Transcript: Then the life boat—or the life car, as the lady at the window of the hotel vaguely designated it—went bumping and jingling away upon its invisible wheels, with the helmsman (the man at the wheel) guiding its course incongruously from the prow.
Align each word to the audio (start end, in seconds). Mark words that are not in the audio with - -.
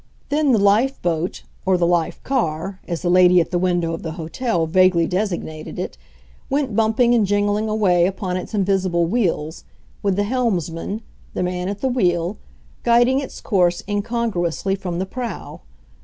Then 0.29 0.51
the 0.51 0.57
life 0.57 0.99
boat—or 1.03 1.77
the 1.77 1.85
life 1.85 2.23
car, 2.23 2.79
as 2.87 3.03
the 3.03 3.09
lady 3.11 3.39
at 3.39 3.51
the 3.51 3.59
window 3.59 3.93
of 3.93 4.01
the 4.01 4.13
hotel 4.13 4.65
vaguely 4.65 5.05
designated 5.05 5.77
it—went 5.77 6.75
bumping 6.75 7.13
and 7.13 7.23
jingling 7.23 7.69
away 7.69 8.07
upon 8.07 8.35
its 8.35 8.55
invisible 8.55 9.05
wheels, 9.05 9.63
with 10.01 10.15
the 10.15 10.23
helmsman 10.23 11.03
(the 11.35 11.43
man 11.43 11.69
at 11.69 11.81
the 11.81 11.87
wheel) 11.87 12.37
guiding 12.81 13.19
its 13.19 13.39
course 13.41 13.83
incongruously 13.87 14.73
from 14.73 14.97
the 14.97 15.05
prow. 15.05 15.61